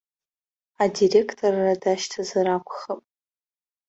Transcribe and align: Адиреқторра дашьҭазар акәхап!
Адиреқторра 0.83 1.75
дашьҭазар 1.81 2.47
акәхап! 2.55 3.01